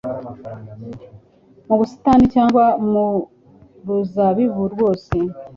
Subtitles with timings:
[1.67, 3.05] mu busitani cyangwa mu
[3.87, 5.35] ruzabibu rwose'°.